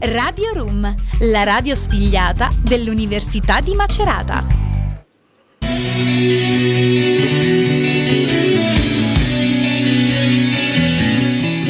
[0.00, 4.46] Radio Room, la radio spigliata dell'Università di Macerata.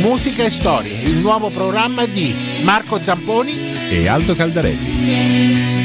[0.02, 5.77] Musica e storie, il nuovo programma di Marco Zamponi e Aldo Caldarelli.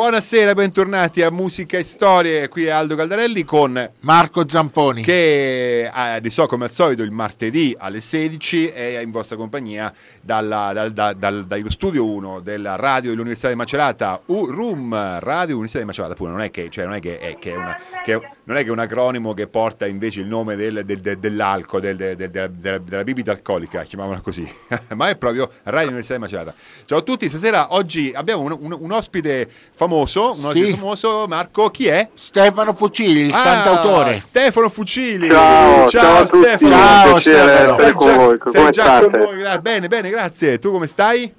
[0.00, 2.48] Buonasera, bentornati a Musica e Storie.
[2.48, 5.02] Qui è Aldo Caldarelli con Marco Zamponi.
[5.02, 9.92] Che eh, di so come al solito il martedì alle 16 è in vostra compagnia
[10.22, 15.56] dalla, dal, dal, dal, dallo studio 1 della radio dell'Università di Macerata, U, RUM, Radio
[15.56, 16.14] Università di Macerata.
[16.14, 18.62] Pure non è che, cioè, non è che, è, che è una, che non è
[18.62, 22.14] che è un acronimo che porta invece il nome del, del, del, dell'alcol, della,
[22.48, 24.50] della bibita alcolica, chiamiamola così,
[24.96, 26.54] ma è proprio Radio Università di Macerata.
[26.86, 30.70] Ciao a tutti, stasera oggi abbiamo un, un, un ospite famoso, un sì.
[30.72, 32.08] famoso, Marco, chi è?
[32.14, 34.16] Stefano Fucili, il ah, cantautore.
[34.16, 35.28] Stefano Fucili.
[35.28, 36.68] Ciao, ciao, ciao Stefano.
[36.68, 37.74] Ciao Stefano.
[37.76, 38.38] Sei, con voi.
[38.44, 40.58] sei già con noi, gra- bene, bene, grazie.
[40.58, 41.32] Tu come stai?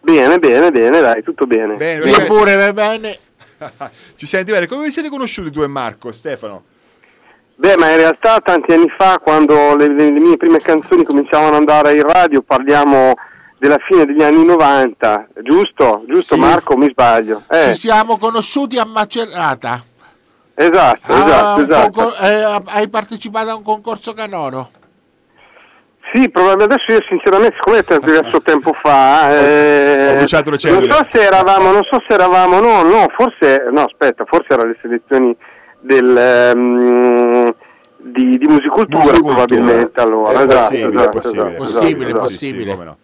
[0.00, 1.74] Bene, bene, bene, dai, tutto bene.
[1.74, 3.18] Bene, Io pure, bene.
[4.16, 4.66] Ci senti bene?
[4.66, 6.62] Come vi siete conosciuti tu e Marco, Stefano?
[7.56, 11.48] Beh, ma in realtà tanti anni fa, quando le, le, le mie prime canzoni cominciavano
[11.48, 13.14] ad andare in radio, parliamo
[13.58, 16.04] della fine degli anni 90, giusto?
[16.06, 16.40] Giusto Sì.
[16.40, 17.42] Marco, mi sbaglio?
[17.48, 19.82] Eh, Ci siamo conosciuti a Macerata.
[20.54, 21.90] esatto, Ah, esatto, esatto.
[21.90, 24.70] concor- eh, hai partecipato a un concorso canoro?
[26.14, 31.72] Sì, probabilmente adesso io sinceramente, siccome è diverso tempo fa, eh, non so se eravamo,
[31.72, 35.36] non so se eravamo, no, no, forse, no, aspetta, forse erano le selezioni
[35.80, 37.54] del, ehm,
[37.98, 39.34] di, di musicultura, Musicultura.
[39.44, 41.42] probabilmente allora, È esatto, possibile, esatto, è possibile.
[41.48, 42.62] esatto, Possibile, esatto, possibile.
[42.62, 42.96] Sì, sì, come no.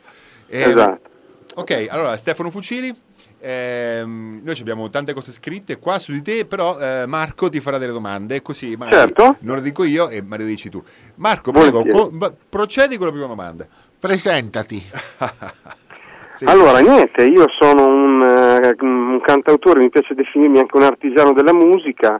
[0.53, 1.11] Eh, Esatto.
[1.55, 2.95] Ok, allora Stefano Fucili,
[3.41, 7.61] ehm, noi ci abbiamo tante cose scritte qua su di te, però eh, Marco ti
[7.61, 9.36] farà delle domande, così Certo.
[9.41, 10.83] non le dico io e me le dici tu.
[11.17, 12.11] Marco, prego, co-
[12.48, 13.67] procedi con la prima domanda.
[13.98, 14.83] Presentati.
[16.34, 16.47] Sì.
[16.47, 21.52] Allora, niente, io sono un, eh, un cantautore, mi piace definirmi anche un artigiano della
[21.52, 22.19] musica,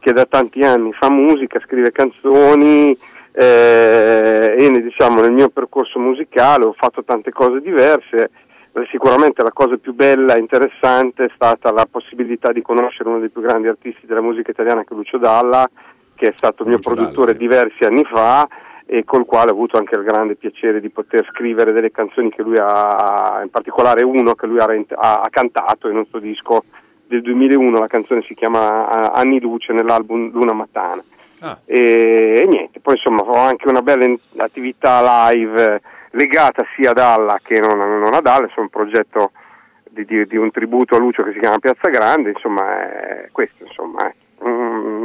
[0.00, 2.96] che da tanti anni fa musica, scrive canzoni
[3.36, 8.30] eh, e diciamo nel mio percorso musicale ho fatto tante cose diverse.
[8.72, 13.20] Eh, Sicuramente la cosa più bella e interessante è stata la possibilità di conoscere uno
[13.20, 15.68] dei più grandi artisti della musica italiana che è Lucio Dalla,
[16.14, 17.38] che è stato mio Lucio Dalla, produttore sì.
[17.38, 18.48] diversi anni fa
[18.86, 22.42] e col quale ho avuto anche il grande piacere di poter scrivere delle canzoni che
[22.42, 26.64] lui ha, in particolare uno che lui ha, ha- ha cantato in un suo disco
[27.06, 31.02] del 2001, la canzone si chiama Anni Luce nell'album Luna Matana.
[31.44, 34.06] Ah, E, e niente, poi insomma ho anche una bella
[34.38, 35.80] attività live eh,
[36.12, 39.32] legata sia ad Alla che non, non ad Alla, è un progetto
[39.90, 43.64] di, di- di un tributo a Lucio che si chiama Piazza Grande, insomma è questo,
[43.64, 45.03] insomma è un,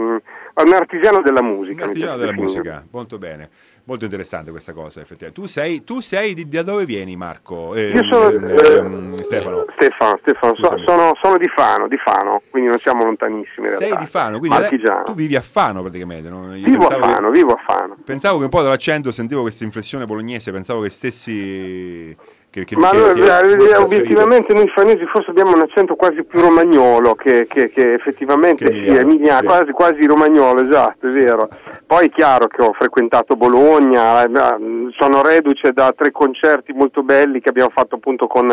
[0.63, 1.83] un artigiano della musica.
[1.83, 3.49] un artigiano della musica, molto bene,
[3.85, 5.41] molto interessante questa cosa effettivamente.
[5.41, 7.75] Tu sei, tu sei di, da dove vieni Marco?
[7.75, 9.65] Eh, Io sono ehm, eh, ehm, Stefano.
[9.75, 13.95] Stefano, Stefano, so- sono, sono di Fano, di Fano, quindi non siamo lontanissimi in Sei
[13.97, 15.03] di Fano, quindi Marchigiano.
[15.03, 16.29] tu vivi a Fano praticamente.
[16.29, 16.49] no?
[16.49, 17.97] Vivo a pensavo che- Fano, vivo a Fano.
[18.03, 22.15] Pensavo che un po' dall'accento sentivo questa inflessione bolognese, pensavo che stessi...
[22.51, 26.23] Che, che, Ma che noi, ti- eh, obiettivamente noi fanesi forse abbiamo un accento quasi
[26.23, 29.45] più romagnolo che, effettivamente sì, emiliano, sì.
[29.45, 31.47] quasi, quasi romagnolo, esatto, è vero.
[31.85, 34.29] Poi è chiaro che ho frequentato Bologna, eh,
[34.97, 38.47] sono reduce da tre concerti molto belli che abbiamo fatto appunto con,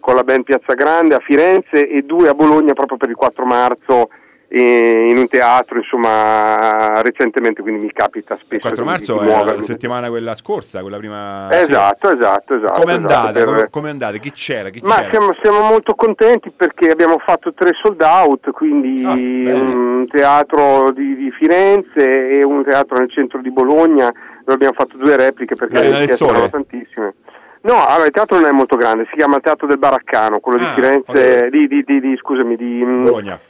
[0.00, 3.44] con la band Piazza Grande a Firenze e due a Bologna proprio per il 4
[3.44, 4.08] marzo
[4.50, 9.44] in un teatro, insomma, recentemente, quindi mi capita Il spesso 4 di- marzo di è
[9.56, 11.48] la settimana quella scorsa, quella prima...
[11.50, 12.74] Esatto, esatto, esatto.
[12.74, 12.80] Sì.
[12.80, 13.32] Come esatto, andate?
[13.44, 14.18] per- Come, come andate?
[14.20, 14.68] Chi c'era?
[14.68, 15.10] Chi Ma c'era?
[15.10, 21.16] siamo, siamo molto contenti perché abbiamo fatto tre sold out, quindi Ah, un teatro di,
[21.16, 24.06] di Firenze e un teatro nel centro di Bologna,
[24.40, 27.14] dove abbiamo fatto due repliche perché le erano tantissime.
[27.62, 30.58] No, allora il teatro non è molto grande, si chiama il Teatro del Baraccano, quello
[30.58, 31.48] Ah, di Firenze, ok.
[31.48, 33.40] di, di- di- di- scusami, di, mm, Bologna.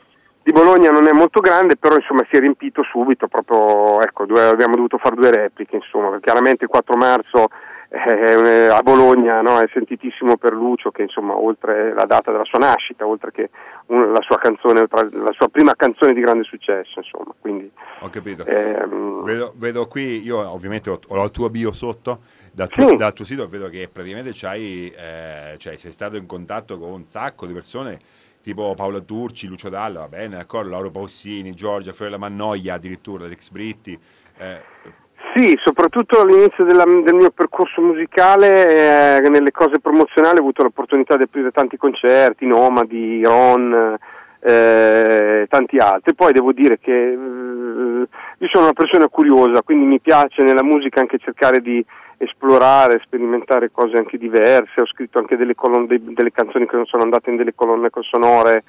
[0.45, 4.45] Di Bologna non è molto grande, però insomma si è riempito subito, proprio, ecco, due-
[4.45, 7.49] abbiamo dovuto fare due repliche, insomma, chiaramente il 4 marzo
[7.89, 12.59] eh, a Bologna no, è sentitissimo per Lucio, che insomma oltre la data della sua
[12.59, 13.51] nascita, oltre che
[13.87, 17.71] un- la sua canzone, la sua prima canzone di grande successo, insomma, quindi
[18.01, 18.45] Ho capito.
[18.45, 22.21] ehm, Vedo, vedo qui, io ovviamente ho, ho il tuo bio sotto,
[22.53, 22.97] dal tuo, Sì.
[22.97, 27.05] dal tuo sito vedo che praticamente c'hai, eh, cioè, sei stato in contatto con un
[27.05, 27.99] sacco di persone,
[28.45, 33.49] tipo Paola Turci, Lucio Dalla, va bene, d'accordo, Lauro Paussini, Giorgia, Fiorella Mannoia addirittura, Alex
[33.49, 33.99] Britti.
[34.39, 34.61] eh,
[35.35, 41.17] Sì, soprattutto all'inizio della- del mio percorso musicale, eh, nelle cose promozionali ho avuto l'opportunità
[41.17, 43.97] di aprire tanti concerti, Nomadi, Ron,
[44.41, 46.15] eh, tanti altri.
[46.15, 51.01] Poi devo dire che eh, io sono una persona curiosa, quindi mi piace nella musica
[51.01, 51.85] anche cercare di
[52.25, 57.03] esplorare, sperimentare cose anche diverse, ho scritto anche delle, colonne, delle canzoni che non sono
[57.03, 58.65] andate in delle colonne sonore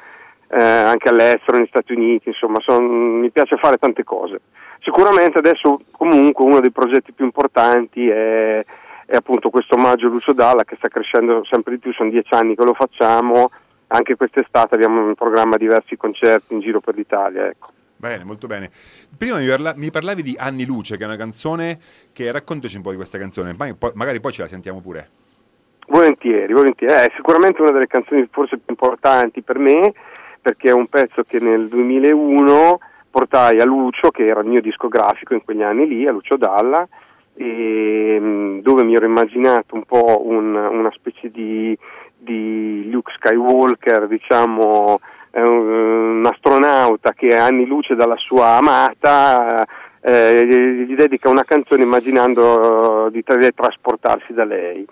[0.47, 4.41] eh, anche all'estero, negli Stati Uniti, insomma son, mi piace fare tante cose.
[4.79, 8.63] Sicuramente adesso comunque uno dei progetti più importanti è,
[9.05, 12.33] è appunto questo omaggio a Lucio Dalla che sta crescendo sempre di più, sono dieci
[12.33, 13.49] anni che lo facciamo,
[13.87, 17.47] anche quest'estate abbiamo in programma diversi concerti in giro per l'Italia.
[17.47, 17.69] Ecco.
[17.97, 18.69] Bene, molto bene.
[19.17, 21.79] Prima mi, parla- mi, parlavi di Anni Luce, che è una canzone
[22.11, 23.55] che raccontaci un po' di questa canzone,
[23.93, 25.09] magari poi ce la sentiamo pure.
[25.87, 26.93] Volentieri, volentieri.
[26.93, 29.93] È sicuramente una delle canzoni forse più importanti per me,
[30.41, 35.33] perché è un pezzo che nel 2001 portai a Lucio, che era il mio discografico
[35.33, 36.87] in quegli anni lì, a Lucio Dalla,
[37.33, 41.77] e, mm, dove mi ero immaginato un po' un, una specie di,
[42.17, 44.99] di Luke Skywalker, diciamo,
[45.41, 49.65] un, astronauta che è anni luce dalla sua amata,
[50.01, 54.85] eh, gli dedica una canzone immaginando di trasportarsi da lei.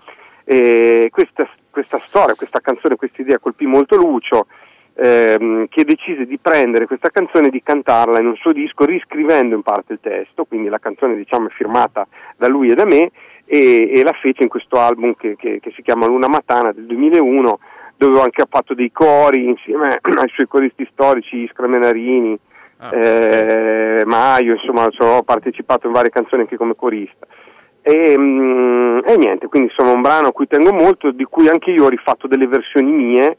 [0.44, 4.46] E questa, questa storia, questa canzone, questa idea colpì molto Lucio
[4.94, 9.54] ehm, che decise di prendere questa canzone e di cantarla in un suo disco riscrivendo
[9.54, 12.06] in parte il testo, quindi la canzone diciamo è firmata
[12.36, 13.10] da lui e da me
[13.44, 16.86] e, e la fece in questo album che, che, che si chiama Luna Matana del
[16.86, 17.58] 2001
[17.96, 22.38] dove ho anche fatto dei cori insieme ai suoi coristi storici, Iskra Menarini,
[22.78, 27.26] ah, eh, Maio, insomma ho partecipato in varie canzoni anche come corista.
[27.82, 31.70] E, mm, e, niente, quindi sono un brano a cui tengo molto, di cui anche
[31.70, 33.38] io ho rifatto delle versioni mie,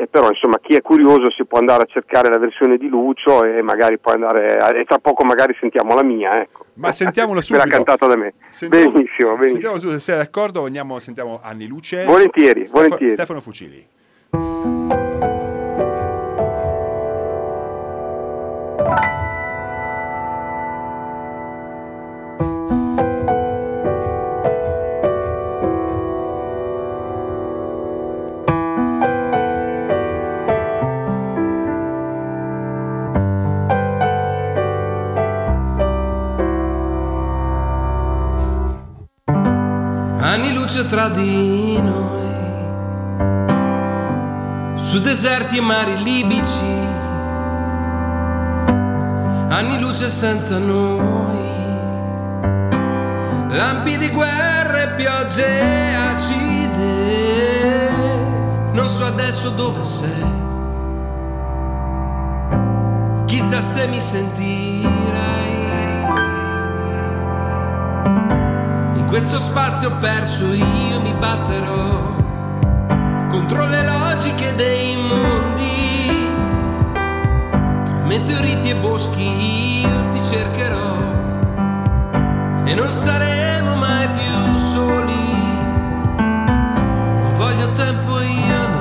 [0.00, 3.44] eh, però insomma chi è curioso si può andare a cercare la versione di Lucio
[3.44, 6.40] e magari può andare, a, e tra poco magari sentiamo la mia.
[6.40, 6.64] Ecco.
[6.74, 7.62] Ma sentiamola subito.
[7.64, 8.32] Quella cantata da me.
[8.48, 9.72] Sentiamo, benissimo, benissimo.
[9.72, 12.04] Sentiamo se sei d'accordo, andiamo, sentiamo Anni Luce.
[12.04, 13.12] Volentieri, Stefano, volentieri.
[13.12, 14.99] Stefano Fucili.
[40.90, 42.28] Tra di noi,
[44.74, 46.66] su deserti e mari libici,
[49.50, 51.38] anni luce senza noi,
[53.50, 56.80] lampi di guerra e piogge acide,
[58.72, 60.32] non so adesso dove sei,
[63.26, 65.29] chissà se mi sentirai
[69.10, 72.14] questo spazio perso io mi batterò
[73.28, 76.28] contro le logiche dei mondi.
[76.92, 80.96] Tra meteoriti e boschi io ti cercherò
[82.64, 85.58] e non saremo mai più soli.
[86.16, 88.78] Non voglio tempo io ne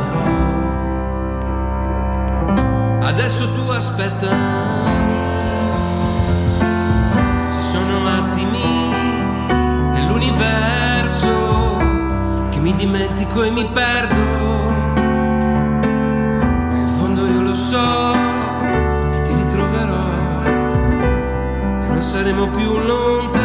[3.01, 3.07] ho.
[3.07, 5.18] Adesso tu aspettami.
[10.19, 11.77] L'universo
[12.49, 14.67] che mi dimentico e mi perdo.
[16.69, 18.11] Ma in fondo io lo so
[19.11, 20.43] che ti ritroverò
[21.81, 23.38] e non saremo più lontani.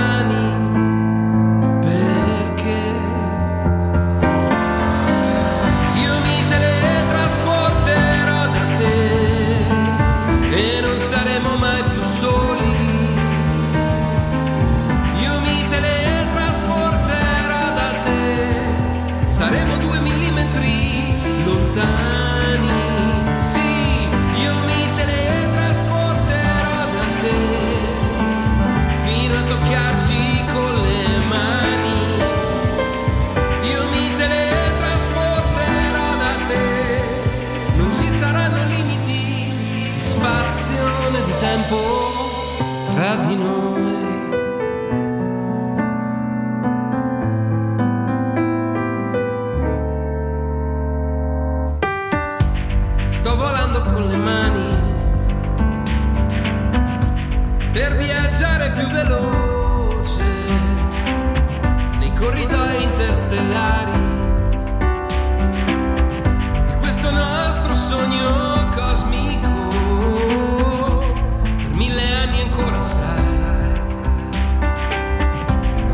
[72.57, 73.17] coração.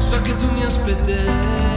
[0.00, 1.69] Só que tu me hospedes.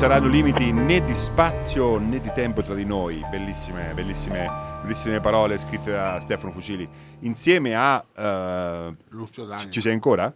[0.00, 3.22] Saranno limiti né di spazio né di tempo tra di noi.
[3.30, 6.88] Bellissime, bellissime, bellissime parole scritte da Stefano Fucili.
[7.18, 8.02] Insieme a...
[8.16, 9.70] eh, Lucio Dagni.
[9.70, 10.34] ci sei ancora?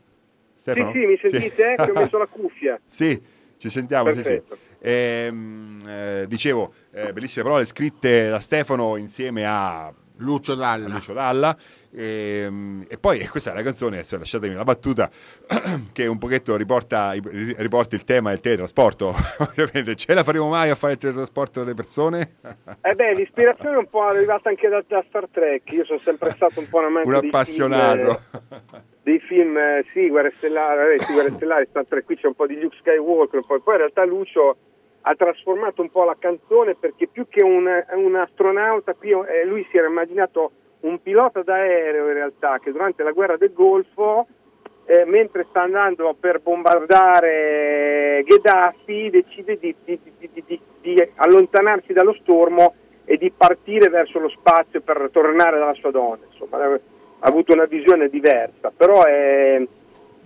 [0.54, 0.92] Sì, Stefano?
[0.92, 1.76] sì, mi sentite?
[1.78, 2.78] Che ho messo la cuffia.
[2.84, 3.18] Sì,
[3.56, 4.10] ci sentiamo.
[4.10, 4.22] Sì, sì.
[4.22, 4.58] Perfetto.
[4.80, 10.88] Ehm, eh, dicevo, eh, bellissime parole scritte da Stefano insieme a Lucio Dalla.
[10.88, 11.56] Lucio Dalla.
[11.94, 15.10] Ehm, E, poi questa è la canzone, adesso lasciatemi la battuta,
[15.92, 19.14] che un pochetto riporta, riporta il tema del teletrasporto.
[19.38, 22.36] Ovviamente, ce la faremo mai a fare il teletrasporto delle persone?
[22.82, 25.70] Eh beh, l'ispirazione è un po' arrivata anche da, da Star Trek.
[25.72, 28.20] Io sono sempre stato un po' un amante un appassionato.
[28.32, 32.26] eh, dei film, eh, sì, Guerre Stellari, eh, sì, Guerre Stellari, Star Trek, qui c'è
[32.26, 34.56] un po' di Luke Skywalker, poi, poi in realtà Lucio
[35.02, 39.66] ha trasformato un po' la canzone perché più che un, un astronauta, qui eh, lui
[39.70, 40.52] si era immaginato
[40.84, 44.26] un pilota d'aereo in realtà che durante la guerra del Golfo,
[44.86, 52.74] eh, mentre sta andando per bombardare Gheddafi, decide di, di- di- di- allontanarsi dallo stormo
[53.06, 56.20] e di partire verso lo spazio per tornare dalla sua donna.
[56.30, 56.78] Insomma, ha
[57.20, 59.66] avuto una visione diversa, però è,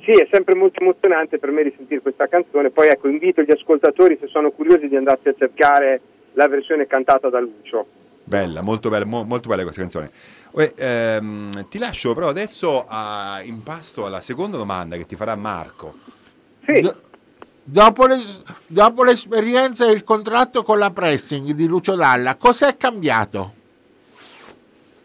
[0.00, 2.70] sì, è sempre molto emozionante per me risentire questa canzone.
[2.70, 6.00] Poi ecco, invito gli ascoltatori, se sono curiosi, di andarsi a cercare
[6.32, 7.86] la versione cantata da Lucio.
[8.28, 10.10] Bella, molto bella, mo- molto bella questa canzone.
[10.50, 15.34] Uè, ehm, ti lascio però adesso a- in pasto alla seconda domanda che ti farà
[15.34, 15.92] Marco.
[16.66, 16.94] Sì, Do-
[17.70, 18.16] Dopo, le-
[18.66, 23.54] dopo l'esperienza e il contratto con la pressing di Lucio Dalla, cos'è cambiato?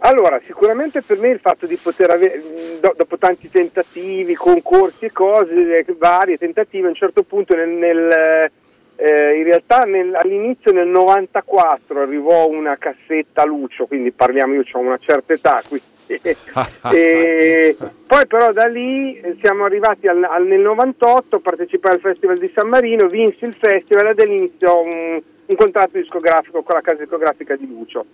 [0.06, 2.42] allora sicuramente per me il fatto di poter avere,
[2.82, 8.52] dopo tanti tentativi, concorsi e cose, eh, varie tentative, a un certo punto nel, nel,
[8.96, 14.80] eh, in realtà nel- all'inizio nel 94 arrivò una cassetta Lucio, quindi parliamo, io ho
[14.80, 15.92] una certa età, quindi
[16.94, 22.38] e poi però da lì eh, siamo arrivati al, al- nel 98, partecipai al Festival
[22.38, 27.02] di San Marino, vinsi il festival ed all'inizio un, un contratto discografico con la casa
[27.02, 28.06] discografica di Lucio.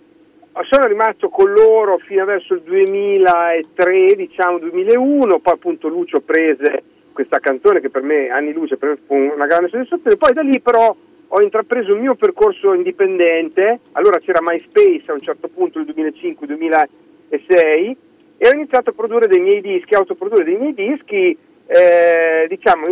[0.68, 6.82] Sono rimasto con loro fino verso il 2003, diciamo 2001, poi appunto Lucio prese
[7.20, 10.40] questa canzone che per me, Anni Luce, per me fu una grande soddisfazione, poi da
[10.40, 10.96] lì però
[11.32, 17.96] ho intrapreso il mio percorso indipendente, allora c'era MySpace a un certo punto nel 2005-2006
[18.38, 21.36] e ho iniziato a produrre dei miei dischi, autoprodurre dei miei dischi,
[21.66, 22.86] eh, diciamo,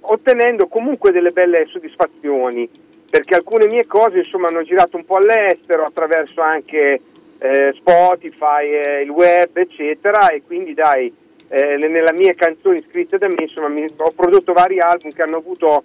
[0.00, 2.68] ottenendo comunque delle belle soddisfazioni,
[3.10, 7.00] perché alcune mie cose insomma hanno girato un po' all'estero attraverso anche
[7.38, 11.12] eh, Spotify, eh, il web, eccetera, e quindi dai,
[11.54, 15.20] eh, le- nelle mie canzoni scritte da me, insomma, mi- ho prodotto vari album che
[15.20, 15.84] hanno avuto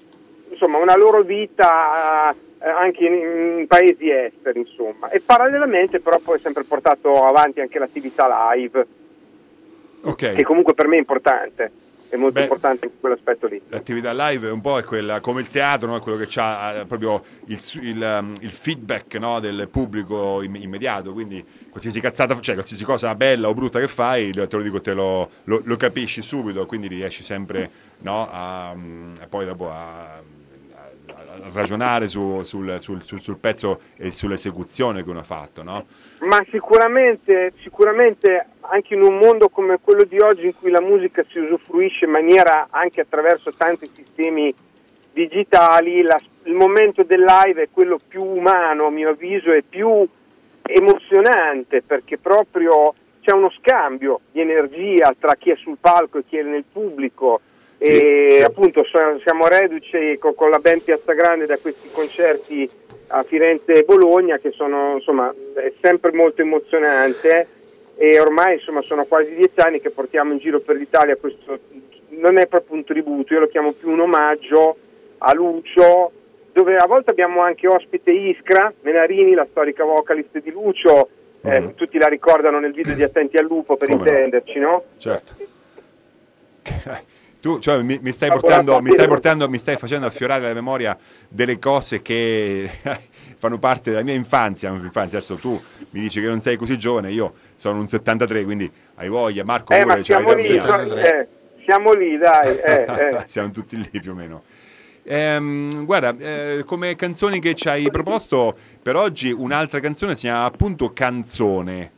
[0.50, 5.10] insomma, una loro vita eh, anche in, in paesi esteri, insomma.
[5.10, 8.88] E parallelamente però poi ho sempre portato avanti anche l'attività live,
[10.04, 10.34] Ok.
[10.36, 11.70] che comunque per me è importante,
[12.10, 12.44] è molto Beh.
[12.44, 13.62] importante in quell'aspetto lì.
[13.70, 16.00] L'attività live è un po' è quella, come il teatro, no?
[16.00, 19.40] quello che ha proprio il, il, um, il feedback no?
[19.40, 24.32] del pubblico im- immediato, quindi qualsiasi cazzata, cioè qualsiasi cosa bella o brutta che fai,
[24.32, 28.28] te lo dico, te lo, lo- lo capisci subito, quindi riesci sempre no?
[28.30, 30.22] a, mm, a poi dopo a
[31.54, 35.86] ragionare su- sul, sul- sul- sul pezzo e sull'esecuzione che uno ha fatto, no?
[36.22, 41.24] Ma sicuramente, sicuramente anche in un mondo come quello di oggi in cui la musica
[41.30, 44.54] si usufruisce in maniera anche attraverso tanti sistemi
[45.14, 50.08] digitali, la- il momento del live è quello più umano a mio avviso e più
[50.62, 56.38] emozionante perché proprio c'è uno scambio di energia tra chi è sul palco e chi
[56.38, 57.42] è nel pubblico
[57.80, 58.84] e appunto
[59.24, 62.68] siamo reduci co- con, la band Piazza Grande da questi concerti
[63.10, 67.48] a Firenze e Bologna che sono insomma è sempre molto emozionante
[67.96, 71.60] e ormai insomma sono quasi dieci anni che portiamo in giro per l'Italia questo
[72.10, 74.76] non è proprio un tributo, io lo chiamo più un omaggio
[75.20, 76.12] a Lucio
[76.52, 81.10] dove a volte abbiamo anche ospite Iskra Menarini, la storica vocalist di Lucio
[81.44, 81.76] eh, Mhm.
[81.76, 84.08] tutti la ricordano nel video di Attenti al Lupo per Come no.
[84.10, 84.84] intenderci, no?
[84.98, 85.36] Certo.
[87.48, 90.98] Tu cioè, mi, mi stai portando, mi stai portando, mi stai facendo affiorare la memoria
[91.30, 92.70] delle cose che
[93.40, 94.70] fanno parte della mia infanzia.
[94.70, 95.20] infanzia.
[95.20, 95.52] Adesso tu
[95.92, 99.46] mi dici che non sei così giovane, io sono un 73, quindi hai voglia.
[99.46, 101.28] Marco Eh, pure siamo l'età lì, eh,
[101.64, 102.58] siamo lì, dai.
[102.58, 103.24] eh, eh.
[103.28, 104.44] Siamo tutti lì più o meno.
[105.06, 110.44] Ehm, guarda, eh, come canzoni che ci hai proposto per oggi, un'altra canzone si chiama
[110.44, 111.92] appunto Canzone.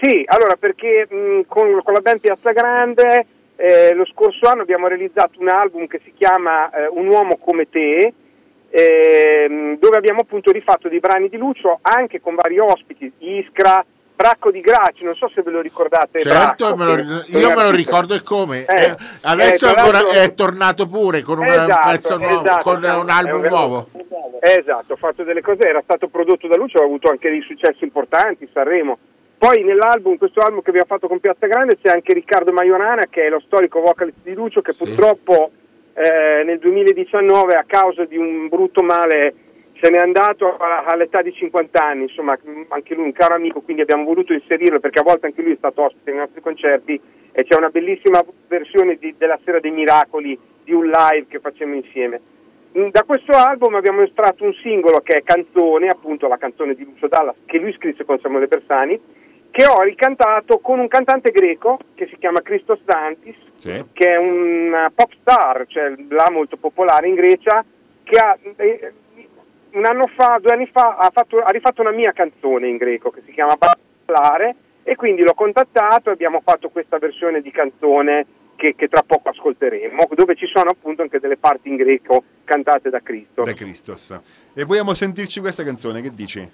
[0.00, 3.26] Sì, allora perché mh, con, con la band Piazza Grande
[3.56, 7.68] eh, lo scorso anno abbiamo realizzato un album che si chiama eh, Un uomo come
[7.68, 8.12] te,
[8.70, 14.50] ehm, dove abbiamo appunto rifatto dei brani di Lucio anche con vari ospiti, Iskra, Bracco
[14.52, 16.20] di Gracci, non so se ve lo ricordate.
[16.20, 18.64] Certo, Bracco, me lo- io me lo ricordo e come.
[18.64, 22.62] Eh, Eh, adesso eh, tra ancora è tornato pure con un Esatto, pezzo nuovo, esatto,
[22.62, 23.86] con esatto, un album nuovo.
[24.40, 27.84] Esatto, ho fatto delle cose, era stato prodotto da lui, ha avuto anche dei successi
[27.84, 28.98] importanti, Sanremo.
[29.42, 33.26] Poi nell'album, questo album che abbiamo fatto con Piazza Grande, c'è anche Riccardo Maiorana, che
[33.26, 34.84] è lo storico vocalist di Lucio, che Sì.
[34.86, 35.50] purtroppo
[35.94, 39.34] eh, nel 2019 a causa di un brutto male
[39.80, 44.04] se n'è andato all'età di 50 anni, insomma anche lui un caro amico, quindi abbiamo
[44.04, 47.00] voluto inserirlo perché a volte anche lui è stato ospite nei nostri concerti
[47.32, 51.74] e c'è una bellissima versione di- della Sera dei Miracoli di un live che facciamo
[51.74, 52.20] insieme.
[52.78, 56.84] Mm, Da questo album abbiamo estratto un singolo che è Canzone, appunto la canzone di
[56.84, 58.98] Lucio Dalla, che lui scrisse con Samuele Bersani,
[59.52, 63.84] che ho ricantato con un cantante greco che si chiama Christos Dantis, Sì.
[63.92, 67.62] che è un pop star, cioè là molto popolare in Grecia,
[68.02, 68.92] che ha, eh,
[69.72, 73.10] un anno fa, due anni fa, ha, fatto- ha rifatto una mia canzone in greco
[73.10, 73.56] che si chiama
[74.06, 74.54] Ballare
[74.84, 78.24] e quindi l'ho contattato e abbiamo fatto questa versione di canzone
[78.56, 82.88] che, che tra poco ascolteremo, dove ci sono appunto anche delle parti in greco cantate
[82.88, 83.42] da Cristo.
[83.42, 84.18] Da Christos.
[84.54, 86.48] E vogliamo sentirci questa canzone, che dici?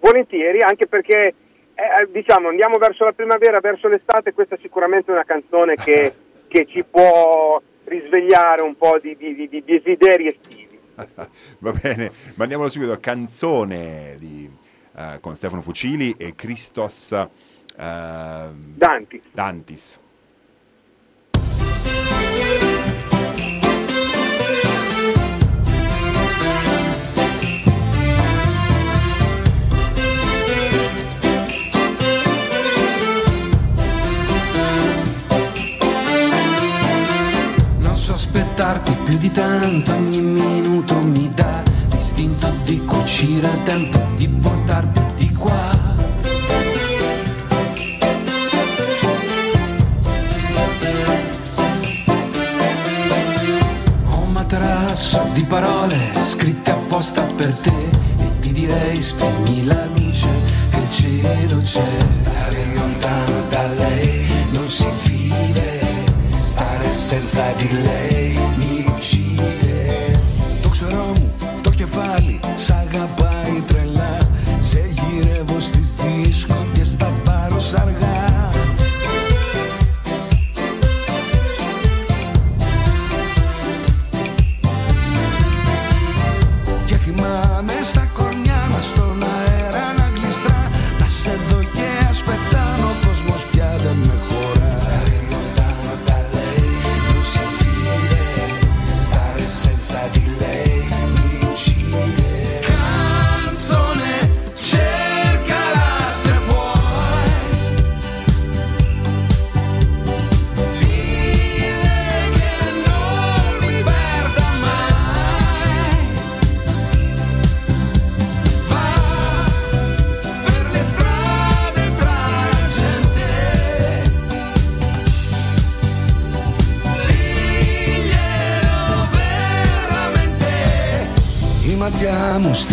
[0.00, 1.34] Volentieri, anche perché
[1.80, 6.12] eh, diciamo andiamo verso la primavera, verso l'estate, questa è sicuramente una canzone che,
[6.48, 10.78] che ci può risvegliare un po' di, di- di- desideri estivi.
[11.58, 12.98] Va bene, mandiamolo subito.
[13.00, 14.50] Canzone di,
[14.96, 17.28] eh, con Stefano Fucili e Christos eh,
[17.76, 19.22] Danti.
[19.32, 19.98] Dantis.
[39.70, 40.29] Tanto, ogni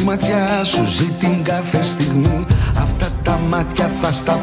[0.08, 2.46] ματιά μου στη ματιά σου ζει την κάθε στιγμή.
[2.78, 4.40] Αυτά τα μάτια θα στα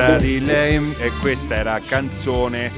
[0.00, 2.70] senza di lei e questa era canzone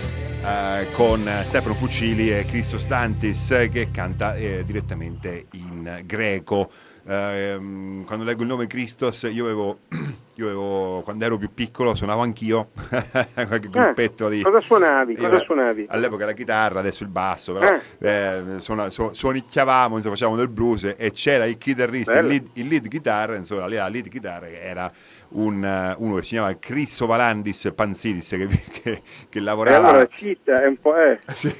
[0.45, 6.69] eh, con Stefano Fucili e Christos Dantis che canta eh, direttamente in greco.
[7.07, 9.79] Ehm, quando leggo il nome Christos, io avevo,
[10.37, 12.71] io avevo, quando ero più piccolo, suonavo anch'io
[13.35, 14.41] qualche gruppetto di.
[14.41, 15.17] Eh, Cosa suonavi?
[15.17, 15.87] Cosa suonavi?
[15.89, 20.95] All'epoca la chitarra, adesso il basso, però eh, suona- su- suonicchiavamo, insomma, facevamo del blues
[20.97, 24.91] e c'era il chitarrista, il lead, il lead chitarra, insomma, la lead chitarra che era
[25.35, 28.47] un, eh, uno che si chiamava Crisso Valandis Panzidis che,
[28.83, 30.95] che, che lavorava allora citta, è un po'...
[30.97, 31.19] Eh.
[31.35, 31.51] sì,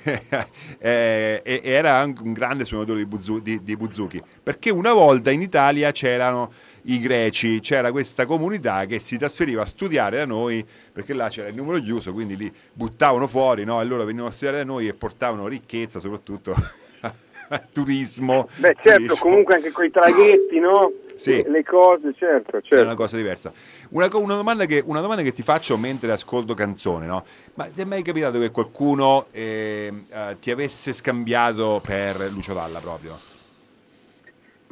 [0.79, 5.31] eh, e era anche un grande suonatore di, buzu- di- di buzuki perché una volta
[5.31, 6.53] in Italia c'erano
[6.85, 11.49] i greci, c'era questa comunità che si trasferiva a studiare da noi perché là c'era
[11.49, 13.81] il numero chiuso, quindi li buttavano fuori no?
[13.81, 16.55] e loro venivano a studiare da noi e portavano ricchezza, soprattutto
[17.73, 18.49] turismo.
[18.57, 19.17] Beh, certo, turismo.
[19.21, 20.93] comunque anche con i traghetti, no?
[21.15, 21.45] Sì.
[21.47, 22.85] Le cose, certo, È certo.
[22.85, 23.53] una cosa diversa.
[23.91, 27.25] Una, una domanda che, una domanda che ti faccio mentre ascolto canzone, no?
[27.55, 32.81] Ma ti è mai capitato che qualcuno ehm, eh, ti avesse scambiato per Lucio Dalla
[32.81, 33.31] proprio?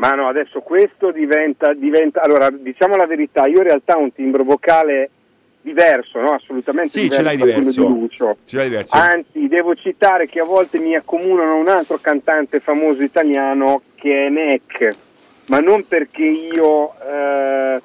[0.01, 2.23] Ma no, adesso questo diventa, diventa...
[2.23, 5.11] Allora, diciamo la verità, io in realtà ho un timbro vocale
[5.61, 6.33] diverso, no?
[6.33, 7.83] Assolutamente Sì, diverso ce l'hai diverso.
[7.83, 8.37] di Lucio.
[8.47, 8.97] Ce l'hai diverso?
[8.97, 14.29] Anzi, devo citare che a volte mi accomunano un altro cantante famoso italiano che è
[14.31, 14.89] Neck,
[15.49, 17.79] ma non perché io, eh,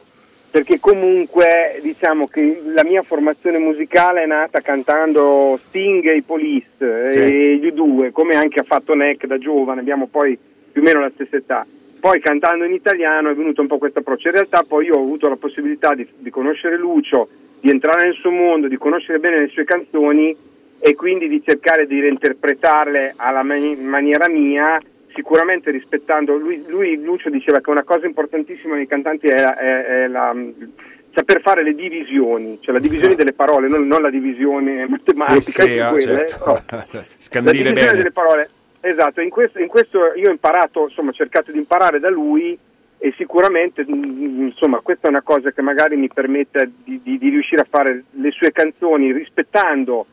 [0.49, 7.11] perché comunque diciamo che la mia formazione musicale è nata cantando Sting e i Police
[7.11, 7.17] Sì.
[7.17, 10.39] e gli U2, come anche ha fatto Neck da giovane, abbiamo poi
[10.71, 11.65] più o meno la stessa età.
[12.05, 14.27] Poi cantando in italiano è venuto un po' questo approccio.
[14.27, 17.27] In realtà poi io ho avuto la possibilità di, di conoscere Lucio,
[17.59, 20.37] di entrare nel suo mondo, di conoscere bene le sue canzoni
[20.77, 24.79] e quindi di cercare di reinterpretarle alla mani- maniera mia,
[25.15, 26.37] sicuramente rispettando.
[26.37, 30.31] Lui, lui, Lucio diceva che una cosa importantissima nei cantanti è, è- è la,
[31.11, 35.51] saper fare le divisioni, cioè la divisione delle parole, non, non la divisione matematica, Sì,
[35.51, 36.45] sì, ah, quella, eh, certo.
[36.45, 36.61] no.
[37.41, 37.97] La divisione bene.
[37.97, 38.49] delle parole.
[38.87, 42.55] Esatto, in questo, in questo io ho imparato, insomma, ho cercato di imparare da lui
[42.99, 47.29] e sicuramente mm, insomma, questa è una cosa che magari mi permette di, di- di
[47.29, 50.05] riuscire a fare le sue canzoni rispettando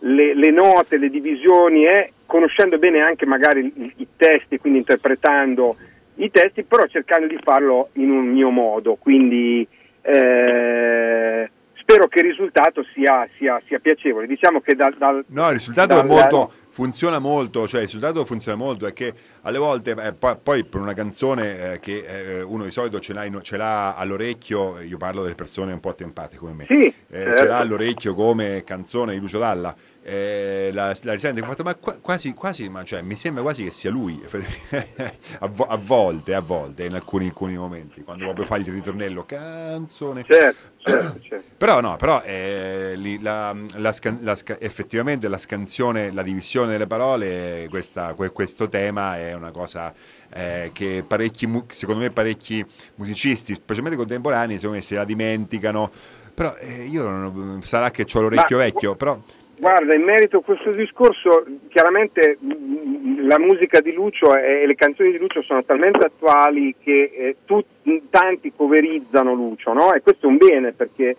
[0.00, 5.74] le, le note, le divisioni e conoscendo bene anche magari i, i testi, quindi interpretando
[6.16, 8.94] i testi, però cercando di farlo in un mio modo.
[9.00, 9.66] Quindi
[10.00, 11.50] eh,
[11.82, 14.26] spero che il risultato sia, sia- sia piacevole.
[14.26, 18.24] Diciamo che dal, dal- No, il risultato è dal- molto, funziona molto, cioè il risultato
[18.24, 22.04] funziona molto, è che alle volte, eh, poi, poi per una canzone eh, che
[22.38, 25.80] eh, uno di solito ce l'ha, in- ce l'ha all'orecchio, io parlo delle persone un
[25.80, 27.36] po' attempate come me, Sì, certo.
[27.36, 31.62] ce l'ha all'orecchio come canzone di Lucio Dalla, eh, la, la risente che ho fatto,
[31.62, 34.20] ma qua- quasi, quasi, ma cioè, mi sembra quasi che sia lui,
[35.40, 39.24] a, vo- a volte, a volte, in alcuni, alcuni momenti, quando proprio fa il ritornello,
[39.24, 40.24] canzone.
[40.24, 41.50] certo, certo, certo.
[41.62, 47.68] Però no, però eh, lì la- la la effettivamente la scansione, la divisione delle parole,
[47.70, 49.94] questa- que- questo tema è una cosa
[50.34, 55.88] eh, che parecchi, secondo me parecchi musicisti, specialmente contemporanei, secondo me se la dimenticano.
[56.34, 59.22] Però eh, io non, sarà che ho l'orecchio Ma- vecchio, però
[59.58, 65.12] Guarda, in merito a questo discorso, chiaramente mh, la musica di Lucio e le canzoni
[65.12, 67.66] di Lucio sono talmente attuali che eh, tut-
[68.10, 69.92] tanti poverizzano Lucio, no?
[69.92, 71.16] E questo è un bene perché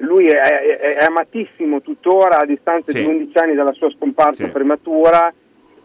[0.00, 3.00] lui è, è- è amatissimo tuttora a distanza Sì.
[3.02, 4.50] di 11 anni dalla sua scomparsa Sì.
[4.50, 5.32] prematura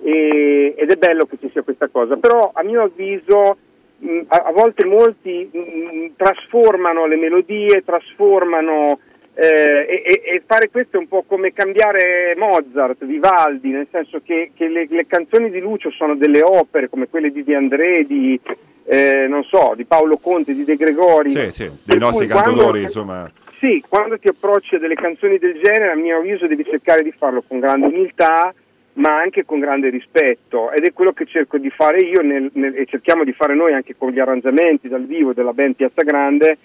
[0.03, 2.17] e- ed è bello che ci sia questa cosa.
[2.17, 3.57] Però a mio avviso
[3.99, 8.99] mh, a, a volte molti mh, trasformano le melodie, trasformano
[9.33, 14.51] eh, e, e- fare questo è un po' come cambiare Mozart, Vivaldi, nel senso che,
[14.55, 18.39] che le, le canzoni di Lucio sono delle opere come quelle di De André, di,
[18.85, 21.31] eh, non so, di Paolo Conte, di De Gregori.
[21.31, 23.31] sì, sì, dei nostri cantautori, insomma.
[23.59, 27.13] Sì, quando ti approcci a delle canzoni del genere, a mio avviso devi cercare di
[27.15, 28.53] farlo con grande umiltà,
[28.93, 32.75] ma anche con grande rispetto ed è quello che cerco di fare io nel- nel-
[32.75, 36.57] e cerchiamo di fare noi anche con gli arrangiamenti dal vivo della band Piazza Grande,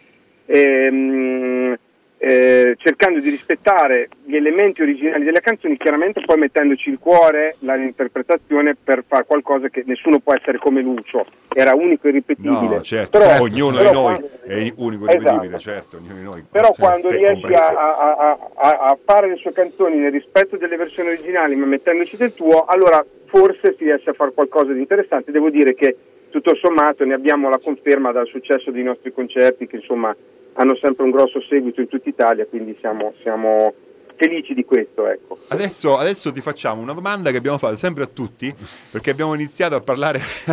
[0.47, 1.77] ehm,
[2.19, 7.77] eh, cercando di rispettare gli elementi originali delle canzoni, chiaramente poi mettendoci il cuore, la
[7.77, 12.77] interpretazione per fare qualcosa che nessuno può essere come Lucio, era unico e irripetibile.
[12.77, 15.17] No, certo, Però- ognuno però di noi quando- è unico e Esatto.
[15.17, 16.45] irripetibile, certo, ognuno di noi.
[16.51, 20.77] però Sì, quando riesci a- a- a- a fare le sue canzoni nel rispetto delle
[20.77, 25.31] versioni originali ma mettendoci del tuo, allora forse si riesce a fare qualcosa di interessante.
[25.33, 25.97] Devo dire che
[26.31, 30.15] tutto sommato ne abbiamo la conferma dal successo dei nostri concerti che insomma
[30.57, 33.75] hanno sempre un grosso seguito in tutta Italia, quindi siamo, siamo,
[34.17, 35.39] felici di questo, ecco.
[35.49, 38.53] Adesso, adesso ti facciamo una domanda che abbiamo fatto sempre a tutti,
[38.91, 40.21] perché abbiamo iniziato a parlare,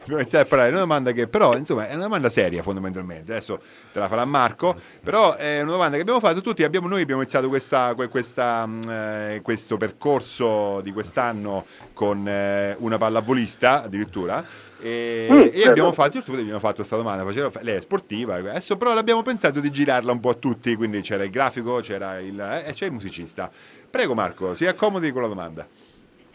[0.00, 3.60] abbiamo iniziato a parlare una domanda che però insomma è una domanda seria fondamentalmente, adesso
[3.92, 7.20] te la farà Marco, però è una domanda che abbiamo fatto tutti, abbiamo, noi abbiamo
[7.20, 14.44] iniziato questa, que- questa, eh, questo percorso di quest'anno con eh, una pallavolista addirittura.
[14.86, 15.70] E, Mm, e certo.
[15.70, 19.58] abbiamo fatto, tu abbiamo fatto questa domanda, faceva- lei è sportiva, adesso però l'abbiamo pensato
[19.60, 22.92] di girarla un po' a tutti, quindi c'era il grafico, c'era il, eh, c'è il
[22.92, 23.50] musicista.
[23.90, 25.66] Prego Marco, si accomodi con la domanda.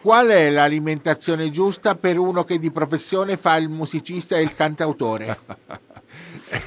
[0.02, 5.38] Qual è l'alimentazione giusta per uno che di professione fa il musicista e il cantautore?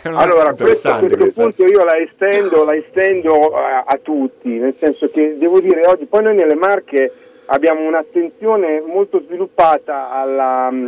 [0.03, 1.41] Allora, questo, a questo questa.
[1.41, 6.05] punto io la estendo, la estendo a, a tutti, nel senso che devo dire oggi,
[6.05, 7.11] poi noi nelle Marche
[7.47, 10.87] abbiamo un'attenzione molto sviluppata alla, mm,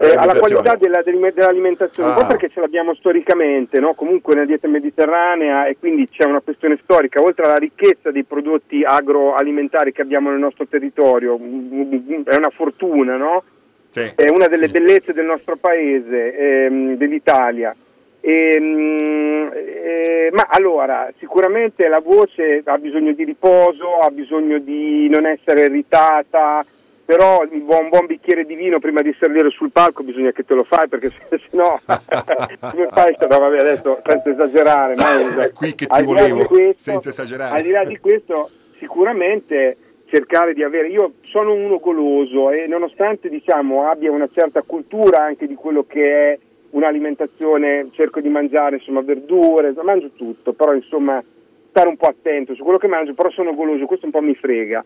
[0.00, 2.20] eh, alla qualità della- dell'alimentazione, un Ah.
[2.20, 3.94] po' perché ce l'abbiamo storicamente, no?
[3.94, 8.82] comunque nella dieta mediterranea e quindi c'è una questione storica, oltre alla ricchezza dei prodotti
[8.84, 13.42] agroalimentari che abbiamo nel nostro territorio, mm, è una fortuna, no?
[13.88, 14.72] Sì, è una delle sì.
[14.72, 17.74] bellezze del nostro paese, ehm, dell'Italia.
[18.20, 25.26] Ehm, eh, ma allora, sicuramente la voce ha bisogno di riposo, ha bisogno di non
[25.26, 26.64] essere irritata,
[27.08, 30.44] però un buon, un buon bicchiere di vino prima di salire sul palco bisogna che
[30.44, 31.80] te lo fai perché se, se no
[32.60, 33.16] come fai?
[33.18, 37.56] No, vabbè, adesso senza esagerare, ma- È qui che ti volevo, questo- senza esagerare.
[37.56, 39.78] Al di là di questo, sicuramente
[40.10, 40.88] cercare di avere.
[40.88, 46.32] Io sono uno goloso e nonostante diciamo abbia una certa cultura anche di quello che
[46.32, 46.38] è
[46.72, 51.22] un'alimentazione, cerco di mangiare insomma verdure, mangio tutto, però insomma
[51.70, 54.34] stare un po' attento su quello che mangio, però sono goloso, questo un po' mi
[54.34, 54.84] frega.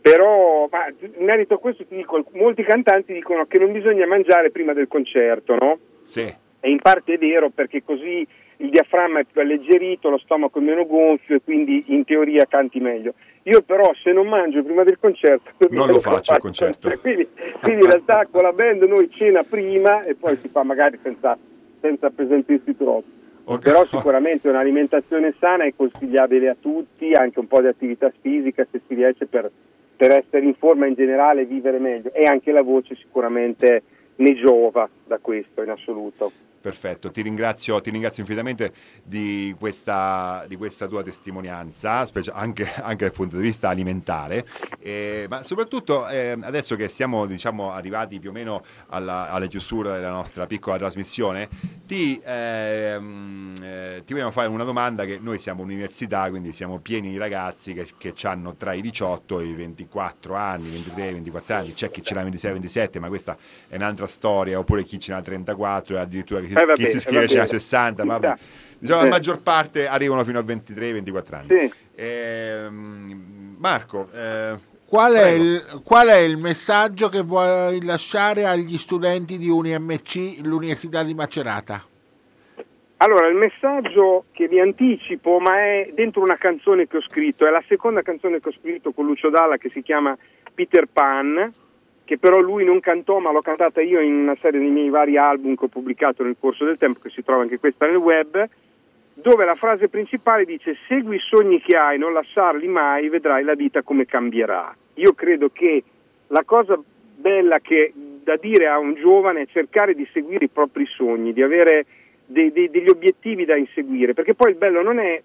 [0.00, 4.50] Però ma, in merito a questo ti dico, molti cantanti dicono che non bisogna mangiare
[4.50, 5.78] prima del concerto, no?
[6.02, 6.22] Sì.
[6.60, 8.26] E in parte è vero perché così
[8.60, 12.80] il diaframma è più alleggerito, lo stomaco è meno gonfio e quindi in teoria canti
[12.80, 13.14] meglio.
[13.44, 16.90] Io però se non mangio prima del concerto Non lo faccio il concerto.
[17.00, 17.26] Quindi,
[17.62, 21.36] quindi in realtà con la band noi cena prima e poi si fa magari senza,
[21.80, 23.16] senza appesantirsi troppo.
[23.44, 23.62] Ok.
[23.62, 28.80] Però sicuramente un'alimentazione sana è consigliabile a tutti, anche un po' di attività fisica se
[28.86, 29.50] si riesce per,
[29.98, 32.12] per essere in forma in generale e vivere meglio.
[32.14, 33.82] E anche la voce sicuramente
[34.16, 36.30] ne giova da questo in assoluto.
[36.60, 38.72] Perfetto, ti ringrazio, ti ringrazio infinitamente
[39.04, 44.44] di questa, di questa tua testimonianza, anche, anche dal punto di vista alimentare,
[44.80, 49.94] eh, ma soprattutto eh, adesso che siamo diciamo, arrivati più o meno alla, alla chiusura
[49.94, 51.48] della nostra piccola trasmissione,
[51.86, 57.10] ti, ehm, eh, ti vogliamo fare una domanda che noi siamo università, quindi siamo pieni
[57.10, 61.72] di ragazzi che, che hanno tra i 18 e i 24 anni, 23, 24 anni,
[61.72, 63.36] c'è chi ce l'ha 26, 27, ma questa
[63.68, 66.94] è un'altra storia, oppure chi ce n'ha 34 e addirittura chi, Eh, va chi bene,
[66.94, 67.46] si scrive n'ha bene.
[67.46, 68.26] 60, Ci vabbè.
[68.26, 68.38] sta.
[68.78, 69.04] Diciamo, Sì.
[69.06, 71.48] la maggior parte arrivano fino a 23, 24 anni.
[71.48, 71.72] Sì.
[71.96, 74.54] Ehm, Marco, eh,
[74.88, 81.02] Qual è, il, qual è il messaggio che vuoi lasciare agli studenti di UniMC, l'Università
[81.02, 81.82] di Macerata?
[83.00, 87.50] Allora, il messaggio che vi anticipo, ma è dentro una canzone che ho scritto, è
[87.50, 90.16] la seconda canzone che ho scritto con Lucio Dalla che si chiama
[90.54, 91.52] Peter Pan,
[92.08, 95.18] che però lui non cantò, ma l'ho cantata io in una serie dei miei vari
[95.18, 98.48] album che ho pubblicato nel corso del tempo, che si trova anche questa nel web,
[99.12, 103.52] dove la frase principale dice segui i sogni che hai, non lasciarli mai, vedrai la
[103.52, 104.74] vita come cambierà.
[104.94, 105.84] Io credo che
[106.28, 106.80] la cosa
[107.14, 111.42] bella che da dire a un giovane è cercare di seguire i propri sogni, di
[111.42, 111.84] avere
[112.24, 115.22] dei- dei- degli obiettivi da inseguire, perché poi il bello non è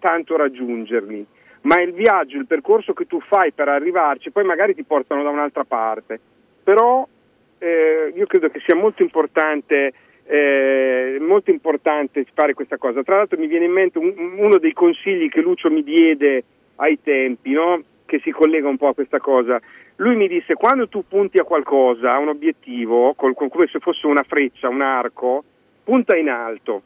[0.00, 1.24] tanto raggiungerli,
[1.64, 5.30] ma il viaggio, il percorso che tu fai per arrivarci, poi magari ti portano da
[5.30, 6.20] un'altra parte.
[6.62, 7.06] Però
[7.58, 9.92] eh, io credo che sia molto importante,
[10.26, 13.02] eh, molto importante fare questa cosa.
[13.02, 16.44] Tra l'altro mi viene in mente un- uno dei consigli che Lucio mi diede
[16.76, 17.82] ai tempi, no?
[18.06, 19.58] che si collega un po' a questa cosa.
[19.96, 24.06] Lui mi disse quando tu punti a qualcosa, a un obiettivo, col- come se fosse
[24.06, 25.42] una freccia, un arco,
[25.82, 26.82] punta in alto,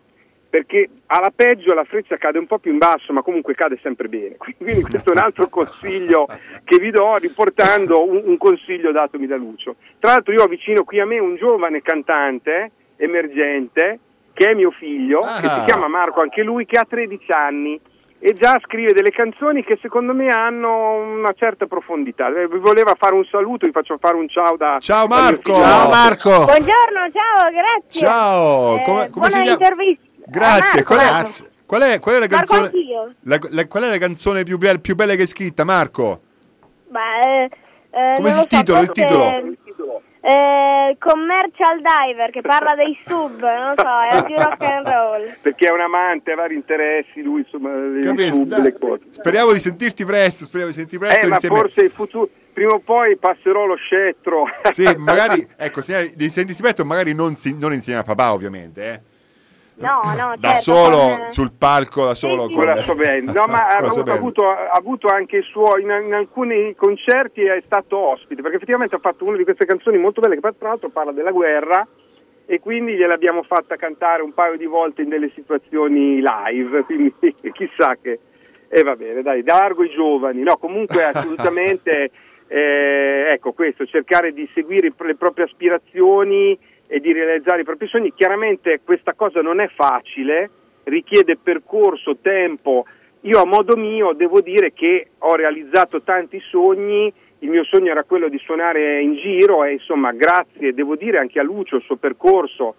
[0.50, 4.08] perché alla peggio la freccia cade un po' più in basso, ma comunque cade sempre
[4.08, 4.36] bene.
[4.56, 6.26] Quindi questo è un altro consiglio
[6.64, 9.76] che vi do riportando un, un consiglio datomi da Lucio.
[9.98, 13.98] Tra l'altro io ho vicino qui a me un giovane cantante emergente
[14.32, 15.40] che è mio figlio, Ah.
[15.40, 17.80] che si chiama Marco anche lui, che ha 13 anni
[18.20, 22.28] e già scrive delle canzoni che secondo me hanno una certa profondità.
[22.28, 25.54] Eh, Vi voleva fare un saluto, vi faccio fare un ciao da Ciao Marco!
[25.54, 26.30] Ciao Marco!
[26.30, 28.00] Buongiorno, ciao, grazie.
[28.06, 29.50] Ciao, Eh, come, come buona si chiama?
[29.52, 30.06] intervista.
[30.30, 31.50] Grazie, Ah, qual, è, Grazie.
[31.66, 32.60] qual, è, qual è la canzone?
[32.66, 33.14] anch'io.
[33.22, 36.20] La, la- qual è la canzone più, be- più bella che hai scritta, Marco?
[36.90, 37.50] Ma, eh,
[37.90, 39.56] eh, Come il lo so, titolo, il titolo?
[40.20, 45.34] Eh, commercial Diver che parla dei sub, non so, è più rock and roll.
[45.40, 48.62] Perché è un amante, ha vari interessi, lui insomma, dei Capisco, sub, dai.
[48.62, 49.02] le cose.
[49.08, 51.56] Speriamo di sentirti presto, speriamo di sentirti presto Eh, ma insieme.
[51.56, 54.44] forse il futuro, prima o poi passerò lo scettro.
[54.70, 58.86] Sì, magari, ecco, se di sentirti presto, magari non, si- non insieme a papà, ovviamente,
[58.92, 59.00] eh.
[59.80, 62.46] No, no, Da certo, solo, con- sul palco, da solo.
[62.48, 62.54] sì.
[62.54, 63.30] con la sua band.
[63.30, 67.62] No, ma ha avuto, avuto- ha avuto anche il suo, in, in alcuni concerti è
[67.64, 70.88] stato ospite, perché effettivamente ha fatto una di queste canzoni molto belle che tra l'altro
[70.88, 71.86] parla della guerra
[72.46, 77.12] e quindi gliel'abbiamo fatta cantare un paio di volte in delle situazioni live, quindi
[77.52, 78.18] chissà che...
[78.70, 80.42] E va bene, dai, da largo i giovani.
[80.42, 82.10] No, comunque assolutamente,
[82.48, 86.58] eh, ecco questo, cercare di seguire le proprie aspirazioni
[86.88, 88.12] e di realizzare i propri sogni.
[88.12, 90.50] Chiaramente questa cosa non è facile,
[90.84, 92.86] richiede percorso, tempo.
[93.22, 98.04] Io a modo mio devo dire che ho realizzato tanti sogni, il mio sogno era
[98.04, 101.96] quello di suonare in giro e insomma grazie, devo dire anche a Lucio, il suo
[101.96, 102.74] percorso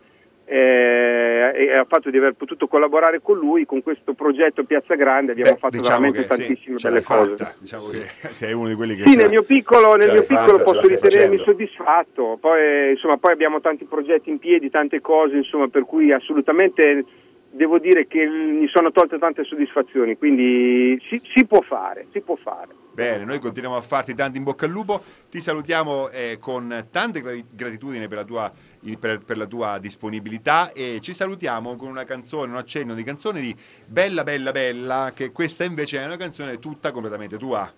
[0.51, 5.33] eh, e al fatto di aver potuto collaborare con lui con questo progetto Piazza Grande
[5.33, 7.35] abbiamo Beh, fatto diciamo veramente sì, tantissime ce belle cose.
[7.35, 7.53] fatta.
[7.59, 7.99] Diciamo che
[8.33, 11.37] sei uno di quelli che Sì, nel mio piccolo, nel mio piccolo fatta, posso ritenermi
[11.37, 11.43] facendo.
[11.43, 12.37] soddisfatto.
[12.41, 17.05] Poi, insomma, poi abbiamo tanti progetti in piedi, tante cose, insomma, per cui assolutamente
[17.51, 22.35] devo dire che mi sono tolte tante soddisfazioni, quindi si, si può fare, si può
[22.35, 22.73] fare.
[22.93, 25.01] Bene, noi continuiamo a farti tanti in bocca al lupo.
[25.29, 28.51] Ti salutiamo eh, con tante gra- gratitudini per la, tua,
[28.99, 33.39] per- per la tua disponibilità e ci salutiamo con una canzone, un accenno di canzone
[33.39, 33.55] di
[33.87, 37.71] Bella Bella Bella, che questa invece è una canzone tutta completamente tua.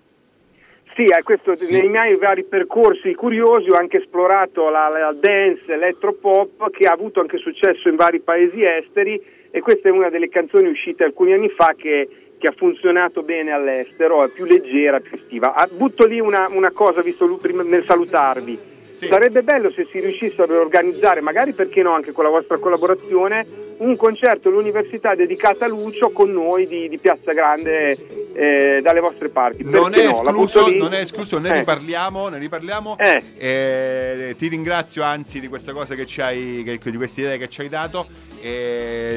[0.96, 1.74] Sì, eh, questo, Sì.
[1.74, 7.22] nei miei vari percorsi curiosi ho anche esplorato la, la dance elettropop che ha avuto
[7.22, 11.50] anche successo in vari paesi esteri e questa è una delle canzoni uscite alcuni anni
[11.50, 15.54] fa che, che ha funzionato bene all'estero, è più leggera, più estiva.
[15.54, 18.71] Ah, butto lì una, una cosa, visto nel salutarvi.
[19.02, 19.08] Sì.
[19.08, 23.44] Sarebbe bello se si riuscissero ad organizzare, magari perché no, anche con la vostra collaborazione,
[23.78, 27.98] un concerto all'università dedicato a Lucio con noi di, di Piazza Grande
[28.34, 29.64] eh, dalle vostre parti.
[29.64, 30.10] Non è, no?
[30.12, 31.54] Escluso, non è escluso, ne Eh.
[31.56, 32.96] riparliamo, ne riparliamo.
[33.00, 33.24] Eh.
[33.38, 37.50] Eh, ti ringrazio anzi di questa cosa che ci hai, che- di queste idee che
[37.50, 38.08] ci hai dato.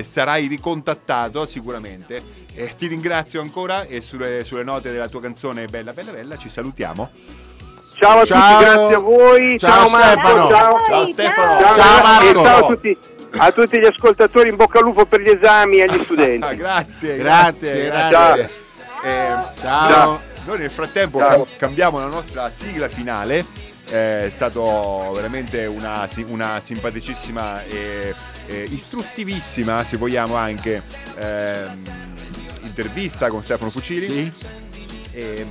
[0.02, 2.22] Sarai ricontattato sicuramente.
[2.54, 6.48] Eh, ti ringrazio ancora e sulle, sulle note della tua canzone Bella Bella Bella ci
[6.48, 7.10] salutiamo.
[8.04, 8.50] Ciao a Ciao.
[8.58, 9.58] tutti, grazie a voi.
[9.58, 10.48] Ciao, Marco, Stefano.
[10.48, 11.60] Ciao, Ciao Stefano.
[11.60, 12.42] Ciao, Ciao, Marco.
[12.42, 12.98] ciao a tutti,
[13.36, 14.48] a tutti gli ascoltatori.
[14.50, 16.56] In bocca al lupo per gli esami e agli Ah, studenti.
[16.56, 18.08] grazie, Grazie, grazie.
[18.10, 18.50] grazie.
[19.04, 20.04] Eh, Ciao.
[20.06, 21.28] no, noi nel frattempo Ciao.
[21.30, 23.44] cam- cambiamo la nostra sigla finale.
[23.88, 28.14] Eh, È stato veramente una, una simpaticissima e,
[28.46, 30.82] e istruttivissima, se vogliamo anche,
[31.18, 31.82] ehm,
[32.62, 34.30] intervista con Stefano Fucili.
[34.32, 34.46] Sì?
[35.12, 35.46] E,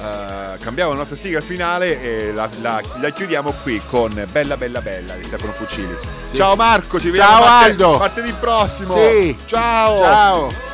[0.00, 4.80] eh, cambiamo la nostra sigla finale e la, la- la chiudiamo qui con Bella Bella
[4.80, 5.96] Bella di Stefano Fucili.
[6.32, 7.98] Ciao Marco, ci vediamo Ciao, marte- Aldo.
[7.98, 8.94] martedì prossimo.
[8.94, 9.36] Sì.
[9.46, 9.98] Ciao.
[9.98, 10.68] Ciao.